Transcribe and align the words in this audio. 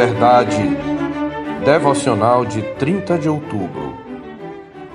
Verdade, 0.00 0.56
devocional 1.62 2.46
de 2.46 2.62
30 2.76 3.18
de 3.18 3.28
outubro. 3.28 3.92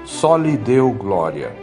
Só 0.03 0.35
lhe 0.35 0.57
deu 0.57 0.91
glória. 0.91 1.55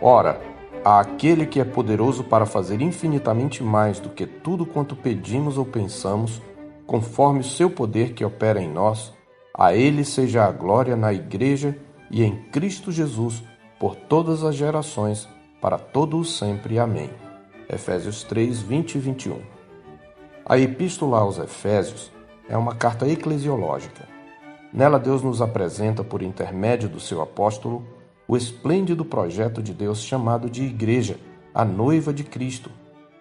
Ora, 0.00 0.40
àquele 0.84 1.46
que 1.46 1.60
é 1.60 1.64
poderoso 1.64 2.24
para 2.24 2.44
fazer 2.44 2.80
infinitamente 2.80 3.62
mais 3.62 4.00
do 4.00 4.08
que 4.08 4.26
tudo 4.26 4.66
quanto 4.66 4.96
pedimos 4.96 5.56
ou 5.56 5.64
pensamos, 5.64 6.42
conforme 6.84 7.38
o 7.38 7.44
seu 7.44 7.70
poder 7.70 8.12
que 8.12 8.24
opera 8.24 8.60
em 8.60 8.68
nós, 8.68 9.14
a 9.56 9.72
ele 9.72 10.04
seja 10.04 10.44
a 10.44 10.50
glória 10.50 10.96
na 10.96 11.12
Igreja 11.12 11.78
e 12.10 12.24
em 12.24 12.34
Cristo 12.50 12.90
Jesus 12.90 13.40
por 13.78 13.94
todas 13.94 14.42
as 14.42 14.56
gerações, 14.56 15.28
para 15.60 15.78
todo 15.78 16.18
o 16.18 16.24
sempre. 16.24 16.76
Amém. 16.76 17.10
Efésios 17.72 18.24
3, 18.24 18.60
20 18.62 18.96
e 18.96 18.98
21. 18.98 19.36
A 20.44 20.58
Epístola 20.58 21.20
aos 21.20 21.38
Efésios 21.38 22.10
é 22.52 22.56
uma 22.58 22.74
carta 22.74 23.08
eclesiológica. 23.08 24.06
Nela, 24.70 24.98
Deus 24.98 25.22
nos 25.22 25.40
apresenta, 25.40 26.04
por 26.04 26.20
intermédio 26.22 26.86
do 26.86 27.00
seu 27.00 27.22
apóstolo, 27.22 27.82
o 28.28 28.36
esplêndido 28.36 29.06
projeto 29.06 29.62
de 29.62 29.72
Deus 29.72 30.02
chamado 30.02 30.50
de 30.50 30.62
Igreja, 30.62 31.16
a 31.54 31.64
noiva 31.64 32.12
de 32.12 32.22
Cristo, 32.22 32.70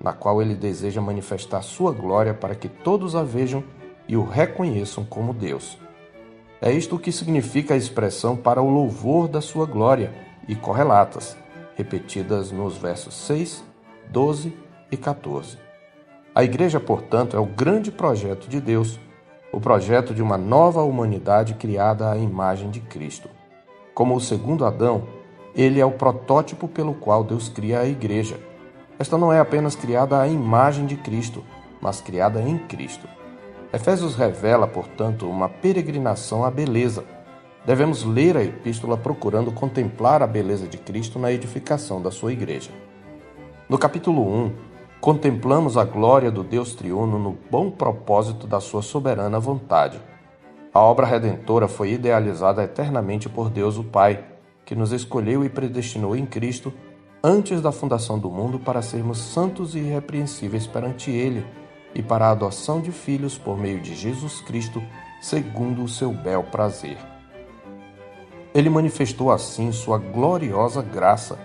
na 0.04 0.12
qual 0.12 0.42
ele 0.42 0.54
deseja 0.54 1.00
manifestar 1.00 1.62
sua 1.62 1.94
glória 1.94 2.34
para 2.34 2.56
que 2.56 2.68
todos 2.68 3.16
a 3.16 3.24
vejam 3.24 3.64
e 4.06 4.18
o 4.18 4.26
reconheçam 4.26 5.06
como 5.06 5.34
Deus. 5.34 5.78
É 6.62 6.70
isto 6.70 7.00
que 7.00 7.12
significa 7.12 7.74
a 7.74 7.78
expressão 7.78 8.36
para 8.36 8.62
o 8.62 8.70
louvor 8.70 9.30
da 9.30 9.40
sua 9.40 9.66
glória 9.66 10.14
e 10.46 10.56
correlatas, 10.56 11.38
repetidas 11.78 12.52
nos 12.52 12.76
versos 12.76 13.14
6, 13.14 13.64
12 14.10 14.54
e 14.92 14.98
14. 14.98 15.58
A 16.36 16.44
igreja, 16.44 16.82
portanto, 16.82 17.38
é 17.38 17.40
o 17.40 17.46
grande 17.46 17.94
projeto 17.94 18.50
de 18.50 18.60
Deus, 18.60 19.00
o 19.52 19.60
projeto 19.60 20.14
de 20.14 20.22
uma 20.22 20.38
nova 20.38 20.82
humanidade 20.82 21.56
criada 21.56 22.10
à 22.10 22.18
imagem 22.18 22.70
de 22.70 22.80
Cristo. 22.80 23.30
Como 23.94 24.16
o 24.16 24.22
segundo 24.22 24.66
Adão, 24.66 25.04
ele 25.54 25.80
é 25.80 25.86
o 25.86 25.92
protótipo 25.92 26.68
pelo 26.68 26.94
qual 26.94 27.24
Deus 27.24 27.50
cria 27.50 27.82
a 27.82 27.86
igreja. 27.86 28.40
Esta 28.98 29.18
não 29.18 29.34
é 29.34 29.40
apenas 29.40 29.76
criada 29.76 30.20
à 30.22 30.28
imagem 30.28 30.86
de 30.86 30.96
Cristo, 30.96 31.44
mas 31.82 32.00
criada 32.00 32.42
em 32.42 32.58
Cristo. 32.58 33.08
Efésios 33.74 34.16
revela, 34.16 34.68
portanto, 34.68 35.30
uma 35.30 35.50
peregrinação 35.50 36.46
à 36.46 36.52
beleza. 36.52 37.04
Devemos 37.66 38.04
ler 38.04 38.38
a 38.38 38.44
epístola 38.44 38.98
procurando 38.98 39.52
contemplar 39.52 40.22
a 40.22 40.28
beleza 40.28 40.68
de 40.68 40.78
Cristo 40.78 41.20
na 41.20 41.32
edificação 41.32 42.02
da 42.02 42.12
sua 42.12 42.32
igreja. 42.32 42.72
No 43.68 43.78
capítulo 43.78 44.22
1, 44.46 44.52
contemplamos 45.02 45.78
a 45.78 45.84
glória 45.84 46.30
do 46.30 46.44
Deus 46.44 46.76
triuno 46.76 47.18
no 47.18 47.36
bom 47.50 47.72
propósito 47.72 48.46
da 48.46 48.60
sua 48.60 48.84
soberana 48.84 49.40
vontade. 49.40 50.00
A 50.72 50.80
obra 50.80 51.08
redentora 51.08 51.68
foi 51.68 51.94
idealizada 51.94 52.64
eternamente 52.64 53.28
por 53.28 53.50
Deus 53.50 53.78
o 53.78 53.84
Pai, 53.84 54.24
que 54.64 54.76
nos 54.76 54.92
escolheu 54.92 55.44
e 55.44 55.50
predestinou 55.50 56.16
em 56.16 56.24
Cristo 56.24 56.72
antes 57.24 57.62
da 57.62 57.72
fundação 57.72 58.20
do 58.20 58.30
mundo 58.30 58.60
para 58.60 58.84
sermos 58.84 59.18
santos 59.18 59.74
e 59.74 59.80
irrepreensíveis 59.80 60.68
perante 60.68 61.10
Ele 61.10 61.44
e 61.96 62.04
para 62.04 62.28
a 62.28 62.32
adoção 62.32 62.80
de 62.80 62.92
filhos 62.92 63.40
por 63.40 63.58
meio 63.58 63.82
de 63.82 63.96
Jesus 63.96 64.40
Cristo, 64.42 64.82
segundo 65.20 65.84
o 65.84 65.90
seu 65.90 66.14
bel 66.14 66.44
prazer. 66.44 66.98
Ele 68.54 68.70
manifestou 68.70 69.32
assim 69.32 69.72
sua 69.72 69.98
gloriosa 69.98 70.84
graça, 70.84 71.40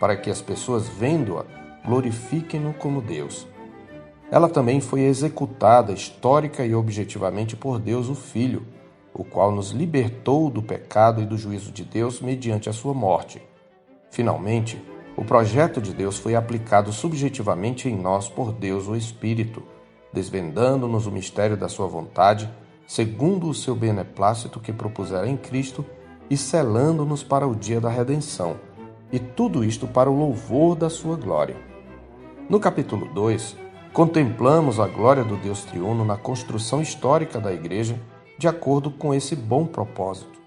para 0.00 0.16
que 0.16 0.30
as 0.30 0.40
pessoas 0.40 0.88
vendo-a 0.88 1.61
glorifiquem-no 1.84 2.72
como 2.74 3.02
Deus. 3.02 3.46
Ela 4.30 4.48
também 4.48 4.80
foi 4.80 5.02
executada 5.02 5.92
histórica 5.92 6.64
e 6.64 6.74
objetivamente 6.74 7.54
por 7.54 7.78
Deus 7.78 8.08
o 8.08 8.14
Filho, 8.14 8.66
o 9.12 9.24
qual 9.24 9.52
nos 9.52 9.70
libertou 9.70 10.48
do 10.48 10.62
pecado 10.62 11.20
e 11.20 11.26
do 11.26 11.36
juízo 11.36 11.70
de 11.70 11.84
Deus 11.84 12.20
mediante 12.20 12.68
a 12.68 12.72
sua 12.72 12.94
morte. 12.94 13.42
Finalmente, 14.10 14.82
o 15.16 15.24
projeto 15.24 15.80
de 15.80 15.92
Deus 15.92 16.18
foi 16.18 16.34
aplicado 16.34 16.92
subjetivamente 16.92 17.88
em 17.88 17.96
nós 17.96 18.28
por 18.28 18.52
Deus 18.52 18.88
o 18.88 18.96
Espírito 18.96 19.62
desvendando-nos 20.12 21.06
o 21.06 21.10
mistério 21.10 21.56
da 21.56 21.68
sua 21.68 21.86
vontade, 21.86 22.50
segundo 22.86 23.48
o 23.48 23.54
seu 23.54 23.74
beneplácito 23.74 24.60
que 24.60 24.72
propusera 24.72 25.26
em 25.26 25.36
Cristo, 25.36 25.84
e 26.28 26.36
selando-nos 26.36 27.22
para 27.22 27.46
o 27.46 27.54
dia 27.54 27.80
da 27.80 27.90
redenção, 27.90 28.56
e 29.10 29.18
tudo 29.18 29.64
isto 29.64 29.86
para 29.86 30.10
o 30.10 30.16
louvor 30.16 30.76
da 30.76 30.88
sua 30.88 31.16
glória. 31.16 31.56
No 32.48 32.60
capítulo 32.60 33.06
2, 33.12 33.56
contemplamos 33.92 34.78
a 34.78 34.86
glória 34.86 35.24
do 35.24 35.36
Deus 35.36 35.64
triuno 35.64 36.04
na 36.04 36.16
construção 36.16 36.82
histórica 36.82 37.40
da 37.40 37.52
Igreja, 37.52 37.98
de 38.38 38.48
acordo 38.48 38.90
com 38.90 39.14
esse 39.14 39.34
bom 39.34 39.66
propósito. 39.66 40.40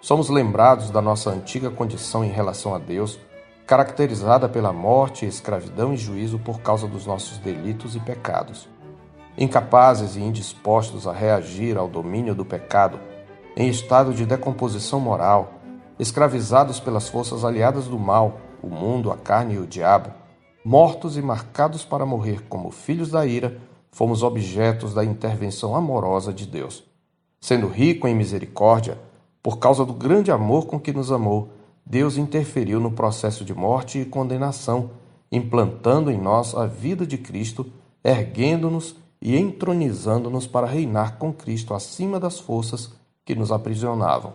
Somos 0.00 0.28
lembrados 0.28 0.90
da 0.90 1.02
nossa 1.02 1.30
antiga 1.30 1.70
condição 1.70 2.24
em 2.24 2.30
relação 2.30 2.74
a 2.74 2.78
Deus, 2.78 3.18
caracterizada 3.66 4.48
pela 4.48 4.72
morte, 4.72 5.26
escravidão 5.26 5.92
e 5.92 5.96
juízo 5.96 6.38
por 6.38 6.60
causa 6.60 6.86
dos 6.86 7.06
nossos 7.06 7.38
delitos 7.38 7.94
e 7.94 8.00
pecados 8.00 8.68
incapazes 9.40 10.16
e 10.16 10.20
indispostos 10.20 11.06
a 11.06 11.12
reagir 11.12 11.78
ao 11.78 11.88
domínio 11.88 12.34
do 12.34 12.44
pecado, 12.44 13.00
em 13.56 13.68
estado 13.68 14.12
de 14.12 14.26
decomposição 14.26 15.00
moral, 15.00 15.54
escravizados 15.98 16.78
pelas 16.78 17.08
forças 17.08 17.44
aliadas 17.44 17.86
do 17.86 17.98
mal, 17.98 18.38
o 18.62 18.68
mundo, 18.68 19.10
a 19.10 19.16
carne 19.16 19.54
e 19.54 19.58
o 19.58 19.66
diabo, 19.66 20.10
mortos 20.70 21.16
e 21.16 21.20
marcados 21.20 21.84
para 21.84 22.06
morrer 22.06 22.44
como 22.48 22.70
filhos 22.70 23.10
da 23.10 23.26
ira, 23.26 23.58
fomos 23.90 24.22
objetos 24.22 24.94
da 24.94 25.04
intervenção 25.04 25.74
amorosa 25.74 26.32
de 26.32 26.46
Deus. 26.46 26.84
Sendo 27.40 27.66
rico 27.66 28.06
em 28.06 28.14
misericórdia, 28.14 28.96
por 29.42 29.58
causa 29.58 29.84
do 29.84 29.92
grande 29.92 30.30
amor 30.30 30.66
com 30.66 30.78
que 30.78 30.92
nos 30.92 31.10
amou, 31.10 31.48
Deus 31.84 32.16
interferiu 32.16 32.78
no 32.78 32.92
processo 32.92 33.44
de 33.44 33.52
morte 33.52 33.98
e 33.98 34.04
condenação, 34.04 34.90
implantando 35.32 36.08
em 36.08 36.16
nós 36.16 36.54
a 36.54 36.66
vida 36.66 37.04
de 37.04 37.18
Cristo, 37.18 37.66
erguendo-nos 38.04 38.94
e 39.20 39.36
entronizando-nos 39.36 40.46
para 40.46 40.68
reinar 40.68 41.18
com 41.18 41.32
Cristo 41.32 41.74
acima 41.74 42.20
das 42.20 42.38
forças 42.38 42.92
que 43.24 43.34
nos 43.34 43.50
aprisionavam. 43.50 44.34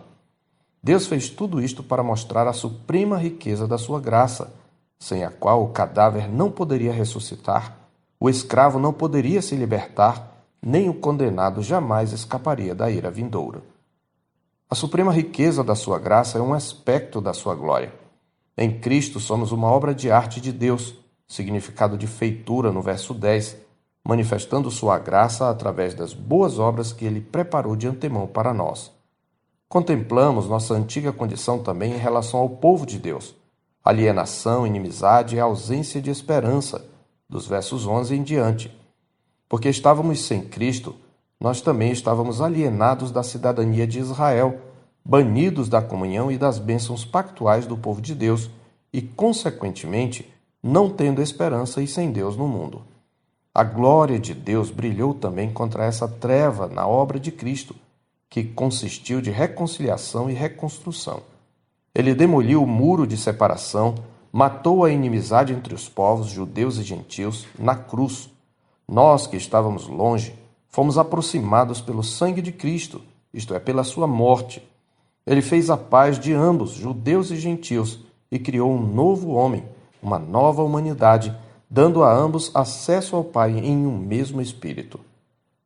Deus 0.82 1.06
fez 1.06 1.30
tudo 1.30 1.62
isto 1.62 1.82
para 1.82 2.02
mostrar 2.02 2.46
a 2.46 2.52
suprema 2.52 3.16
riqueza 3.16 3.66
da 3.66 3.78
sua 3.78 3.98
graça, 3.98 4.52
sem 4.98 5.24
a 5.24 5.30
qual 5.30 5.62
o 5.62 5.68
cadáver 5.68 6.28
não 6.28 6.50
poderia 6.50 6.92
ressuscitar, 6.92 7.76
o 8.18 8.30
escravo 8.30 8.78
não 8.78 8.92
poderia 8.92 9.42
se 9.42 9.54
libertar, 9.54 10.32
nem 10.62 10.88
o 10.88 10.94
condenado 10.94 11.62
jamais 11.62 12.12
escaparia 12.12 12.74
da 12.74 12.90
ira 12.90 13.10
vindoura. 13.10 13.62
A 14.68 14.74
suprema 14.74 15.12
riqueza 15.12 15.62
da 15.62 15.74
sua 15.74 15.98
graça 15.98 16.38
é 16.38 16.40
um 16.40 16.54
aspecto 16.54 17.20
da 17.20 17.32
sua 17.32 17.54
glória. 17.54 17.94
Em 18.56 18.80
Cristo 18.80 19.20
somos 19.20 19.52
uma 19.52 19.68
obra 19.68 19.94
de 19.94 20.10
arte 20.10 20.40
de 20.40 20.50
Deus, 20.50 20.94
significado 21.28 21.96
de 21.96 22.06
feitura 22.06 22.72
no 22.72 22.80
verso 22.80 23.12
10, 23.12 23.56
manifestando 24.02 24.70
sua 24.70 24.98
graça 24.98 25.50
através 25.50 25.94
das 25.94 26.14
boas 26.14 26.58
obras 26.58 26.92
que 26.92 27.04
ele 27.04 27.20
preparou 27.20 27.76
de 27.76 27.86
antemão 27.86 28.26
para 28.26 28.54
nós. 28.54 28.90
Contemplamos 29.68 30.48
nossa 30.48 30.74
antiga 30.74 31.12
condição 31.12 31.58
também 31.58 31.92
em 31.92 31.98
relação 31.98 32.40
ao 32.40 32.48
povo 32.48 32.86
de 32.86 32.98
Deus, 32.98 33.34
alienação, 33.86 34.66
inimizade 34.66 35.36
e 35.36 35.40
ausência 35.40 36.02
de 36.02 36.10
esperança, 36.10 36.84
dos 37.30 37.46
versos 37.46 37.86
11 37.86 38.16
em 38.16 38.22
diante. 38.24 38.76
Porque 39.48 39.68
estávamos 39.68 40.24
sem 40.24 40.42
Cristo, 40.42 40.96
nós 41.38 41.60
também 41.60 41.92
estávamos 41.92 42.40
alienados 42.40 43.12
da 43.12 43.22
cidadania 43.22 43.86
de 43.86 44.00
Israel, 44.00 44.60
banidos 45.04 45.68
da 45.68 45.80
comunhão 45.80 46.32
e 46.32 46.36
das 46.36 46.58
bênçãos 46.58 47.04
pactuais 47.04 47.64
do 47.64 47.76
povo 47.76 48.00
de 48.00 48.12
Deus 48.12 48.50
e, 48.92 49.00
consequentemente, 49.00 50.28
não 50.60 50.90
tendo 50.90 51.22
esperança 51.22 51.80
e 51.80 51.86
sem 51.86 52.10
Deus 52.10 52.36
no 52.36 52.48
mundo. 52.48 52.82
A 53.54 53.62
glória 53.62 54.18
de 54.18 54.34
Deus 54.34 54.68
brilhou 54.68 55.14
também 55.14 55.52
contra 55.52 55.84
essa 55.84 56.08
treva 56.08 56.66
na 56.66 56.88
obra 56.88 57.20
de 57.20 57.30
Cristo, 57.30 57.76
que 58.28 58.42
consistiu 58.42 59.20
de 59.20 59.30
reconciliação 59.30 60.28
e 60.28 60.32
reconstrução. 60.32 61.35
Ele 61.96 62.14
demoliu 62.14 62.62
o 62.62 62.66
muro 62.66 63.06
de 63.06 63.16
separação, 63.16 63.94
matou 64.30 64.84
a 64.84 64.90
inimizade 64.90 65.54
entre 65.54 65.74
os 65.74 65.88
povos, 65.88 66.26
judeus 66.26 66.76
e 66.76 66.82
gentios, 66.82 67.46
na 67.58 67.74
cruz. 67.74 68.28
Nós 68.86 69.26
que 69.26 69.38
estávamos 69.38 69.88
longe, 69.88 70.34
fomos 70.68 70.98
aproximados 70.98 71.80
pelo 71.80 72.02
sangue 72.02 72.42
de 72.42 72.52
Cristo, 72.52 73.00
isto 73.32 73.54
é, 73.54 73.58
pela 73.58 73.82
sua 73.82 74.06
morte. 74.06 74.62
Ele 75.26 75.40
fez 75.40 75.70
a 75.70 75.76
paz 75.78 76.18
de 76.18 76.34
ambos, 76.34 76.72
judeus 76.72 77.30
e 77.30 77.36
gentios, 77.36 78.00
e 78.30 78.38
criou 78.38 78.70
um 78.70 78.86
novo 78.86 79.30
homem, 79.30 79.64
uma 80.02 80.18
nova 80.18 80.62
humanidade 80.62 81.34
dando 81.70 82.04
a 82.04 82.14
ambos 82.14 82.50
acesso 82.54 83.16
ao 83.16 83.24
Pai 83.24 83.58
em 83.58 83.86
um 83.86 83.96
mesmo 83.96 84.42
Espírito. 84.42 85.00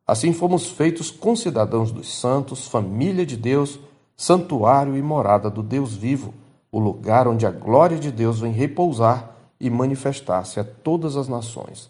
Assim 0.07 0.31
fomos 0.31 0.69
feitos 0.69 1.11
concidadãos 1.11 1.91
dos 1.91 2.17
santos, 2.17 2.67
família 2.67 3.25
de 3.25 3.35
Deus, 3.35 3.77
santuário 4.21 4.95
e 4.95 5.01
morada 5.01 5.49
do 5.49 5.63
Deus 5.63 5.95
vivo, 5.95 6.31
o 6.71 6.77
lugar 6.77 7.27
onde 7.27 7.47
a 7.47 7.49
glória 7.49 7.97
de 7.97 8.11
Deus 8.11 8.39
vem 8.39 8.51
repousar 8.51 9.31
e 9.59 9.67
manifestar-se 9.67 10.59
a 10.59 10.63
todas 10.63 11.17
as 11.17 11.27
nações. 11.27 11.89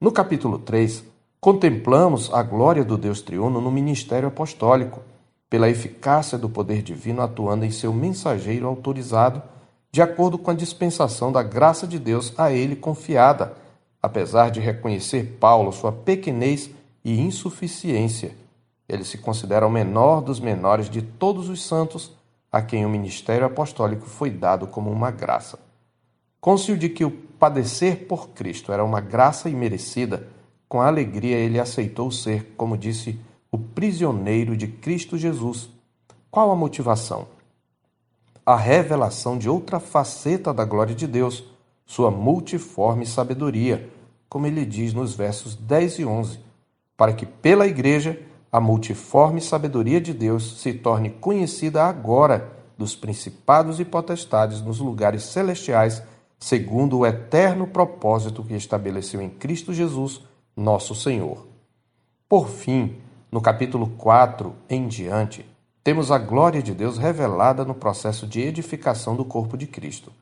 No 0.00 0.10
capítulo 0.10 0.58
3, 0.58 1.04
Contemplamos 1.38 2.32
a 2.32 2.42
glória 2.42 2.82
do 2.82 2.96
Deus 2.96 3.20
triuno 3.20 3.60
no 3.60 3.70
ministério 3.70 4.28
apostólico, 4.28 5.02
pela 5.50 5.68
eficácia 5.68 6.38
do 6.38 6.48
poder 6.48 6.80
divino 6.80 7.20
atuando 7.20 7.66
em 7.66 7.70
seu 7.70 7.92
mensageiro 7.92 8.66
autorizado, 8.66 9.42
de 9.90 10.00
acordo 10.00 10.38
com 10.38 10.50
a 10.50 10.54
dispensação 10.54 11.30
da 11.30 11.42
graça 11.42 11.86
de 11.86 11.98
Deus 11.98 12.32
a 12.38 12.50
ele 12.50 12.76
confiada, 12.76 13.52
apesar 14.00 14.50
de 14.50 14.58
reconhecer 14.58 15.36
Paulo 15.38 15.70
sua 15.70 15.92
pequenez 15.92 16.70
e 17.04 17.20
insuficiência. 17.20 18.40
Ele 18.88 19.04
se 19.04 19.18
considera 19.18 19.66
o 19.66 19.70
menor 19.70 20.20
dos 20.20 20.40
menores 20.40 20.90
de 20.90 21.02
todos 21.02 21.48
os 21.48 21.64
santos, 21.64 22.12
a 22.50 22.60
quem 22.60 22.84
o 22.84 22.88
ministério 22.88 23.46
apostólico 23.46 24.06
foi 24.06 24.30
dado 24.30 24.66
como 24.66 24.90
uma 24.90 25.10
graça. 25.10 25.58
Cônscio 26.40 26.76
de 26.76 26.88
que 26.88 27.04
o 27.04 27.10
padecer 27.10 28.06
por 28.06 28.30
Cristo 28.30 28.72
era 28.72 28.84
uma 28.84 29.00
graça 29.00 29.48
imerecida, 29.48 30.28
com 30.68 30.80
alegria 30.80 31.36
ele 31.36 31.58
aceitou 31.58 32.10
ser, 32.10 32.54
como 32.56 32.76
disse, 32.76 33.18
o 33.50 33.58
prisioneiro 33.58 34.56
de 34.56 34.66
Cristo 34.66 35.16
Jesus. 35.16 35.68
Qual 36.30 36.50
a 36.50 36.56
motivação? 36.56 37.28
A 38.44 38.56
revelação 38.56 39.38
de 39.38 39.48
outra 39.48 39.78
faceta 39.78 40.52
da 40.52 40.64
glória 40.64 40.94
de 40.94 41.06
Deus, 41.06 41.44
sua 41.84 42.10
multiforme 42.10 43.06
sabedoria, 43.06 43.90
como 44.28 44.46
ele 44.46 44.64
diz 44.64 44.94
nos 44.94 45.14
versos 45.14 45.54
10 45.54 45.98
e 45.98 46.04
11, 46.04 46.40
para 46.96 47.12
que 47.12 47.26
pela 47.26 47.66
igreja 47.66 48.18
a 48.52 48.60
multiforme 48.60 49.40
sabedoria 49.40 49.98
de 49.98 50.12
Deus 50.12 50.60
se 50.60 50.74
torne 50.74 51.08
conhecida 51.08 51.84
agora 51.84 52.52
dos 52.76 52.94
principados 52.94 53.80
e 53.80 53.84
potestades 53.84 54.60
nos 54.60 54.78
lugares 54.78 55.22
celestiais 55.22 56.02
segundo 56.38 56.98
o 56.98 57.06
eterno 57.06 57.66
propósito 57.66 58.44
que 58.44 58.54
estabeleceu 58.54 59.22
em 59.22 59.30
Cristo 59.30 59.72
Jesus, 59.72 60.20
nosso 60.54 60.94
Senhor. 60.94 61.46
Por 62.28 62.48
fim, 62.48 62.96
no 63.30 63.40
capítulo 63.40 63.86
4 63.96 64.54
em 64.68 64.86
diante, 64.86 65.46
temos 65.82 66.10
a 66.10 66.18
glória 66.18 66.62
de 66.62 66.74
Deus 66.74 66.98
revelada 66.98 67.64
no 67.64 67.74
processo 67.74 68.26
de 68.26 68.40
edificação 68.40 69.16
do 69.16 69.24
corpo 69.24 69.56
de 69.56 69.66
Cristo. 69.66 70.12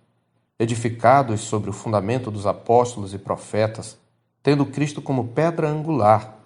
Edificados 0.58 1.40
sobre 1.40 1.70
o 1.70 1.72
fundamento 1.72 2.30
dos 2.30 2.46
apóstolos 2.46 3.12
e 3.12 3.18
profetas, 3.18 3.98
tendo 4.42 4.66
Cristo 4.66 5.02
como 5.02 5.28
pedra 5.28 5.68
angular, 5.68 6.39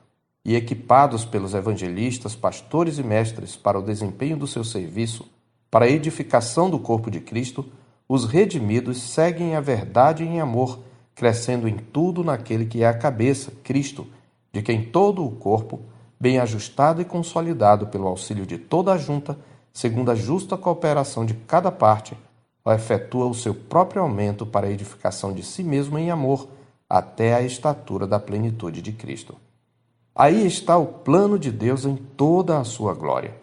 e 0.44 0.54
equipados 0.54 1.24
pelos 1.24 1.54
evangelistas, 1.54 2.36
pastores 2.36 2.98
e 2.98 3.02
mestres 3.02 3.56
para 3.56 3.78
o 3.78 3.82
desempenho 3.82 4.36
do 4.36 4.46
seu 4.46 4.62
serviço, 4.62 5.26
para 5.70 5.86
a 5.86 5.90
edificação 5.90 6.68
do 6.68 6.78
corpo 6.78 7.10
de 7.10 7.20
Cristo, 7.20 7.64
os 8.08 8.26
redimidos 8.26 9.00
seguem 9.00 9.56
a 9.56 9.60
verdade 9.60 10.22
em 10.22 10.40
amor, 10.40 10.80
crescendo 11.14 11.66
em 11.66 11.76
tudo 11.76 12.22
naquele 12.22 12.66
que 12.66 12.82
é 12.82 12.86
a 12.86 12.96
cabeça, 12.96 13.52
Cristo, 13.62 14.06
de 14.52 14.60
quem 14.62 14.84
todo 14.84 15.24
o 15.24 15.30
corpo, 15.30 15.80
bem 16.20 16.38
ajustado 16.38 17.00
e 17.00 17.04
consolidado 17.04 17.86
pelo 17.86 18.06
auxílio 18.06 18.46
de 18.46 18.58
toda 18.58 18.92
a 18.92 18.98
junta, 18.98 19.38
segundo 19.72 20.10
a 20.10 20.14
justa 20.14 20.56
cooperação 20.56 21.24
de 21.24 21.34
cada 21.34 21.72
parte, 21.72 22.16
efetua 22.66 23.26
o 23.26 23.34
seu 23.34 23.54
próprio 23.54 24.02
aumento 24.02 24.46
para 24.46 24.66
a 24.66 24.70
edificação 24.70 25.32
de 25.32 25.42
si 25.42 25.64
mesmo 25.64 25.98
em 25.98 26.10
amor, 26.10 26.48
até 26.88 27.34
a 27.34 27.42
estatura 27.42 28.06
da 28.06 28.20
plenitude 28.20 28.80
de 28.80 28.92
Cristo. 28.92 29.36
Aí 30.14 30.46
está 30.46 30.78
o 30.78 30.86
plano 30.86 31.36
de 31.38 31.50
Deus 31.50 31.84
em 31.84 31.96
toda 31.96 32.58
a 32.58 32.64
sua 32.64 32.94
glória. 32.94 33.34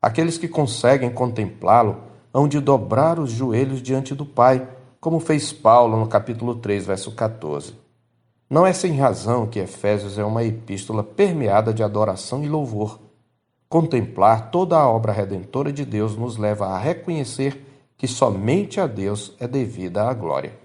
Aqueles 0.00 0.38
que 0.38 0.48
conseguem 0.48 1.10
contemplá-lo 1.10 1.98
hão 2.32 2.48
de 2.48 2.60
dobrar 2.60 3.18
os 3.18 3.30
joelhos 3.30 3.82
diante 3.82 4.14
do 4.14 4.24
Pai, 4.24 4.66
como 5.00 5.20
fez 5.20 5.52
Paulo 5.52 5.98
no 5.98 6.06
capítulo 6.06 6.54
3, 6.54 6.86
verso 6.86 7.12
14. 7.12 7.74
Não 8.48 8.66
é 8.66 8.72
sem 8.72 8.96
razão 8.96 9.46
que 9.46 9.58
Efésios 9.58 10.18
é 10.18 10.24
uma 10.24 10.42
epístola 10.42 11.04
permeada 11.04 11.74
de 11.74 11.82
adoração 11.82 12.42
e 12.42 12.48
louvor. 12.48 12.98
Contemplar 13.68 14.50
toda 14.50 14.78
a 14.78 14.88
obra 14.88 15.12
redentora 15.12 15.70
de 15.70 15.84
Deus 15.84 16.16
nos 16.16 16.38
leva 16.38 16.68
a 16.68 16.78
reconhecer 16.78 17.62
que 17.98 18.08
somente 18.08 18.80
a 18.80 18.86
Deus 18.86 19.34
é 19.38 19.46
devida 19.46 20.08
a 20.08 20.14
glória. 20.14 20.56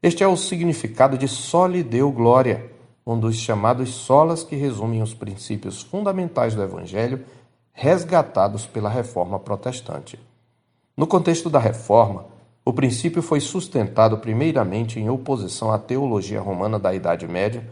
Este 0.00 0.22
é 0.22 0.28
o 0.28 0.36
significado 0.36 1.18
de 1.18 1.26
só 1.26 1.66
lhe 1.66 1.82
deu 1.82 2.12
glória, 2.12 2.70
um 3.06 3.18
dos 3.18 3.36
chamados 3.36 3.90
solas 3.90 4.42
que 4.42 4.56
resumem 4.56 5.00
os 5.00 5.14
princípios 5.14 5.80
fundamentais 5.80 6.54
do 6.54 6.62
Evangelho 6.62 7.24
resgatados 7.72 8.66
pela 8.66 8.88
reforma 8.88 9.38
protestante. 9.38 10.18
No 10.96 11.06
contexto 11.06 11.48
da 11.48 11.58
reforma, 11.58 12.24
o 12.64 12.72
princípio 12.72 13.22
foi 13.22 13.38
sustentado 13.38 14.18
primeiramente 14.18 14.98
em 14.98 15.08
oposição 15.08 15.70
à 15.70 15.78
teologia 15.78 16.40
romana 16.40 16.80
da 16.80 16.92
Idade 16.92 17.28
Média, 17.28 17.68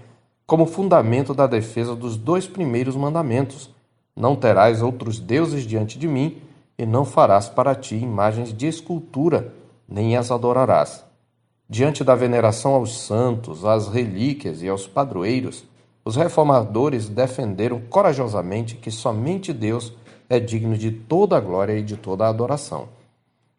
como 0.47 0.67
fundamento 0.67 1.35
da 1.35 1.47
defesa 1.47 1.97
dos 1.97 2.17
dois 2.17 2.47
primeiros 2.47 2.95
mandamentos: 2.95 3.71
Não 4.15 4.37
terás 4.37 4.83
outros 4.83 5.19
deuses 5.19 5.67
diante 5.67 5.99
de 5.99 6.07
mim, 6.07 6.41
e 6.79 6.87
não 6.87 7.05
farás 7.05 7.49
para 7.49 7.75
ti 7.75 7.97
imagens 7.97 8.53
de 8.53 8.67
escultura, 8.67 9.53
nem 9.89 10.17
as 10.17 10.31
adorarás. 10.31 11.05
Diante 11.69 12.05
da 12.05 12.15
veneração 12.15 12.75
aos 12.75 13.07
santos, 13.07 13.65
às 13.65 13.89
relíquias 13.89 14.63
e 14.63 14.69
aos 14.69 14.87
padroeiros, 14.87 15.65
os 16.05 16.17
reformadores 16.17 17.09
defenderam 17.09 17.81
corajosamente 17.89 18.77
que 18.77 18.91
somente 18.91 19.53
Deus 19.53 19.95
é 20.29 20.39
digno 20.39 20.77
de 20.77 20.91
toda 20.91 21.37
a 21.37 21.41
glória 21.41 21.79
e 21.79 21.83
de 21.83 21.97
toda 21.97 22.27
a 22.27 22.29
adoração. 22.29 22.89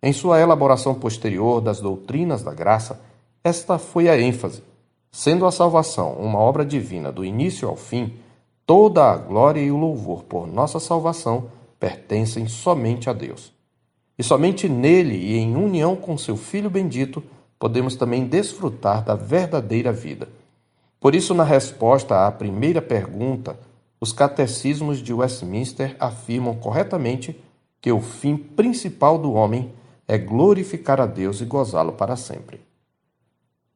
Em 0.02 0.14
sua 0.14 0.40
elaboração 0.40 0.94
posterior 0.94 1.60
das 1.60 1.80
doutrinas 1.80 2.44
da 2.44 2.54
graça, 2.54 3.02
esta 3.44 3.80
foi 3.80 4.08
a 4.08 4.20
ênfase. 4.20 4.62
Sendo 5.12 5.48
a 5.48 5.52
salvação 5.52 6.14
uma 6.14 6.38
obra 6.38 6.64
divina 6.64 7.12
do 7.12 7.26
início 7.26 7.68
ao 7.68 7.76
fim, 7.76 8.14
toda 8.68 9.12
a 9.12 9.18
glória 9.18 9.62
e 9.62 9.72
o 9.72 9.78
louvor 9.78 10.24
por 10.26 10.46
nossa 10.46 10.80
salvação 10.80 11.46
pertencem 11.80 12.48
somente 12.48 13.10
a 13.10 13.14
Deus. 13.14 13.52
E 14.18 14.24
somente 14.24 14.70
nele 14.70 15.16
e 15.16 15.38
em 15.38 15.56
união 15.56 15.96
com 15.96 16.18
seu 16.18 16.38
Filho 16.38 16.70
bendito 16.70 17.24
podemos 17.60 17.96
também 17.96 18.26
desfrutar 18.26 19.04
da 19.04 19.16
verdadeira 19.16 19.92
vida. 19.92 20.28
Por 21.00 21.16
isso, 21.16 21.34
na 21.34 21.44
resposta 21.44 22.26
à 22.26 22.32
primeira 22.32 22.82
pergunta, 22.82 23.58
os 24.00 24.12
catecismos 24.12 25.00
de 25.00 25.14
Westminster 25.14 25.96
afirmam 26.00 26.56
corretamente 26.56 27.40
que 27.82 27.92
o 27.92 28.02
fim 28.02 28.36
principal 28.36 29.18
do 29.18 29.34
homem 29.34 29.72
é 30.08 30.18
glorificar 30.18 31.00
a 31.00 31.06
Deus 31.06 31.42
e 31.42 31.46
gozá-lo 31.46 31.94
para 31.94 32.16
sempre. 32.16 32.62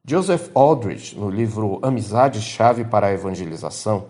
Joseph 0.04 0.50
Aldrich, 0.54 1.16
no 1.18 1.28
livro 1.28 1.78
Amizade 1.82 2.40
Chave 2.40 2.84
para 2.84 3.08
a 3.08 3.12
Evangelização, 3.12 4.06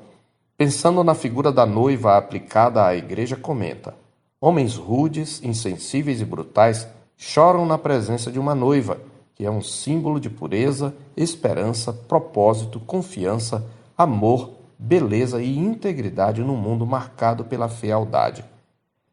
pensando 0.56 1.02
na 1.02 1.14
figura 1.14 1.50
da 1.50 1.66
noiva 1.66 2.16
aplicada 2.16 2.84
à 2.84 2.94
igreja, 2.94 3.36
comenta: 3.36 3.94
Homens 4.40 4.76
rudes, 4.76 5.42
insensíveis 5.42 6.20
e 6.20 6.24
brutais 6.24 6.86
choram 7.16 7.66
na 7.66 7.76
presença 7.76 8.30
de 8.30 8.38
uma 8.38 8.54
noiva, 8.54 8.98
que 9.40 9.46
é 9.46 9.50
um 9.50 9.62
símbolo 9.62 10.20
de 10.20 10.28
pureza, 10.28 10.94
esperança, 11.16 11.94
propósito, 11.94 12.78
confiança, 12.78 13.66
amor, 13.96 14.50
beleza 14.78 15.42
e 15.42 15.56
integridade 15.56 16.42
num 16.42 16.58
mundo 16.58 16.84
marcado 16.86 17.42
pela 17.46 17.66
fealdade. 17.66 18.44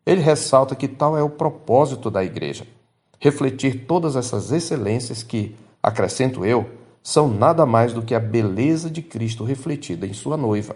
Ele 0.06 0.20
ressalta 0.20 0.76
que 0.76 0.86
tal 0.86 1.18
é 1.18 1.24
o 1.24 1.30
propósito 1.30 2.12
da 2.12 2.26
igreja 2.26 2.68
refletir 3.22 3.86
todas 3.86 4.18
essas 4.18 4.52
excelências 4.52 5.24
que, 5.24 5.56
acrescento 5.82 6.46
eu, 6.46 6.70
são 7.02 7.30
nada 7.30 7.66
mais 7.66 7.94
do 7.94 8.02
que 8.02 8.14
a 8.14 8.20
beleza 8.20 8.90
de 8.90 9.02
Cristo 9.02 9.46
refletida 9.46 10.06
em 10.06 10.12
sua 10.12 10.36
noiva. 10.36 10.76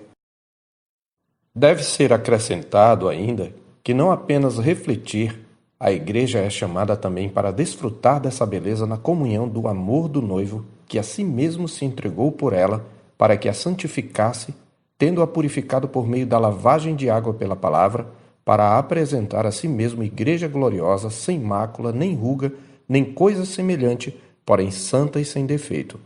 Deve 1.53 1.84
ser 1.84 2.13
acrescentado 2.13 3.10
ainda 3.10 3.53
que 3.84 3.93
não 3.93 4.12
apenas 4.12 4.60
refletir, 4.60 5.46
a 5.81 5.91
igreja 5.91 6.38
é 6.38 6.47
chamada 6.47 6.95
também 6.95 7.27
para 7.27 7.50
desfrutar 7.50 8.21
dessa 8.21 8.45
beleza 8.45 8.85
na 8.85 8.97
comunhão 8.97 9.47
do 9.50 9.67
amor 9.67 10.07
do 10.07 10.21
noivo 10.21 10.63
que 10.85 11.00
a 11.00 11.03
si 11.03 11.23
mesmo 11.23 11.67
se 11.67 11.83
entregou 11.83 12.31
por 12.31 12.53
ela 12.53 12.85
para 13.17 13.35
que 13.35 13.50
a 13.50 13.53
santificasse, 13.53 14.53
tendo-a 14.95 15.25
purificado 15.25 15.88
por 15.88 16.07
meio 16.07 16.27
da 16.27 16.38
lavagem 16.38 16.95
de 16.95 17.09
água 17.09 17.33
pela 17.33 17.55
palavra 17.55 18.05
para 18.45 18.77
apresentar 18.77 19.47
a 19.47 19.51
si 19.51 19.67
mesmo 19.67 20.03
igreja 20.03 20.47
gloriosa, 20.47 21.09
sem 21.09 21.39
mácula, 21.39 21.91
nem 21.91 22.13
ruga, 22.13 22.53
nem 22.88 23.03
coisa 23.03 23.43
semelhante, 23.43 24.15
porém 24.45 24.69
santa 24.69 25.19
e 25.19 25.25
sem 25.25 25.47
defeito. 25.47 26.00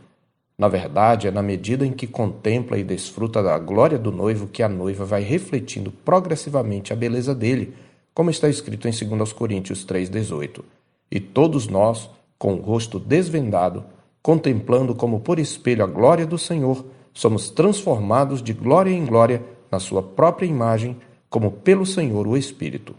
Na 0.56 0.68
verdade, 0.68 1.28
é 1.28 1.30
na 1.30 1.42
medida 1.42 1.84
em 1.84 1.92
que 1.92 2.06
contempla 2.06 2.78
e 2.78 2.82
desfruta 2.82 3.42
da 3.42 3.58
glória 3.58 3.98
do 3.98 4.10
noivo 4.10 4.46
que 4.46 4.62
a 4.62 4.70
noiva 4.70 5.04
vai 5.04 5.22
refletindo 5.22 5.92
progressivamente 6.02 6.94
a 6.94 6.96
beleza 6.96 7.34
dele, 7.34 7.74
como 8.16 8.30
está 8.30 8.48
escrito 8.48 8.88
em 8.88 8.92
2 8.92 9.30
Coríntios 9.34 9.84
3,18. 9.84 10.64
E 11.10 11.20
todos 11.20 11.68
nós, 11.68 12.08
com 12.38 12.54
o 12.54 12.62
rosto 12.62 12.98
desvendado, 12.98 13.84
contemplando 14.22 14.94
como 14.94 15.20
por 15.20 15.38
espelho 15.38 15.84
a 15.84 15.86
glória 15.86 16.24
do 16.24 16.38
Senhor, 16.38 16.82
somos 17.12 17.50
transformados 17.50 18.42
de 18.42 18.54
glória 18.54 18.90
em 18.90 19.04
glória 19.04 19.44
na 19.70 19.78
sua 19.78 20.02
própria 20.02 20.46
imagem 20.46 20.96
como 21.28 21.50
pelo 21.50 21.84
Senhor 21.84 22.26
o 22.26 22.38
Espírito. 22.38 22.94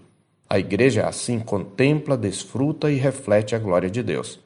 A 0.48 0.60
igreja 0.60 1.08
assim 1.08 1.40
contempla, 1.40 2.16
desfruta 2.16 2.92
e 2.92 2.98
reflete 2.98 3.56
a 3.56 3.60
glória 3.60 3.90
de 3.90 4.04
Deus. 4.04 4.40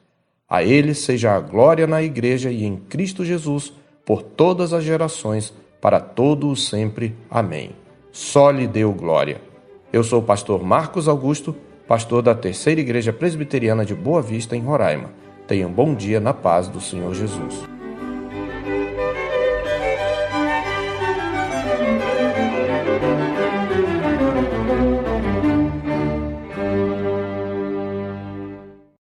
A 0.48 0.64
Ele 0.64 0.94
seja 0.94 1.36
a 1.36 1.40
glória 1.40 1.86
na 1.86 2.02
igreja 2.02 2.50
e 2.50 2.64
em 2.64 2.76
Cristo 2.76 3.26
Jesus 3.26 3.74
por 4.06 4.22
todas 4.22 4.72
as 4.72 4.82
gerações, 4.82 5.52
para 5.82 6.00
todo 6.00 6.48
o 6.48 6.56
sempre. 6.56 7.14
Amém. 7.28 7.72
Só 8.10 8.50
lhe 8.50 8.66
deu 8.66 8.90
glória. 8.94 9.51
Eu 9.92 10.02
sou 10.02 10.20
o 10.20 10.24
pastor 10.24 10.64
Marcos 10.64 11.06
Augusto, 11.06 11.54
pastor 11.86 12.22
da 12.22 12.34
Terceira 12.34 12.80
Igreja 12.80 13.12
Presbiteriana 13.12 13.84
de 13.84 13.94
Boa 13.94 14.22
Vista, 14.22 14.56
em 14.56 14.60
Roraima. 14.62 15.10
Tenha 15.46 15.68
um 15.68 15.72
bom 15.72 15.94
dia 15.94 16.18
na 16.18 16.32
paz 16.32 16.66
do 16.66 16.80
Senhor 16.80 17.14
Jesus. 17.14 17.68